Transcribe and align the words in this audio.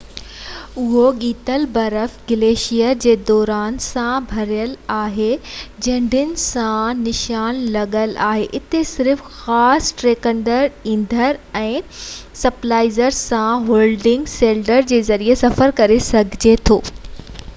اهو 0.83 1.01
ڳتيل 1.23 1.65
برف 1.73 2.13
گليشيئر 2.29 2.93
جي 3.03 3.11
ڏارن 3.29 3.75
سان 3.87 4.25
ڀريل 4.31 4.71
آهي 4.93 5.27
۽ 5.49 5.51
جهنڊين 5.87 6.31
سان 6.43 7.03
نشان 7.09 7.59
لڳل 7.75 8.15
آهن 8.29 8.47
اتي 8.61 8.81
صرف 8.93 9.21
خاص 9.35 9.91
ٽريڪٽرن 10.01 10.81
ايندهن 10.93 11.39
۽ 11.61 11.85
سپلائيز 12.45 12.99
سان 13.19 13.69
هولنگ 13.71 14.33
سليڊز 14.37 14.89
جي 14.93 15.01
ذريعي 15.13 15.39
سفر 15.45 15.77
ڪري 15.83 15.99
سگهجي 16.09 16.57
ٿو 16.71 16.81